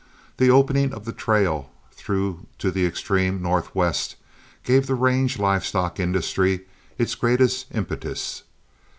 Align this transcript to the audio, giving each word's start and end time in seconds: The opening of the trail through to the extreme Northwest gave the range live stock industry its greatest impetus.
The 0.37 0.49
opening 0.49 0.93
of 0.95 1.05
the 1.05 1.11
trail 1.11 1.69
through 1.91 2.47
to 2.57 2.71
the 2.71 2.87
extreme 2.87 3.39
Northwest 3.39 4.15
gave 4.63 4.87
the 4.87 4.95
range 4.95 5.37
live 5.37 5.63
stock 5.63 5.99
industry 5.99 6.61
its 6.97 7.13
greatest 7.13 7.67
impetus. 7.71 8.41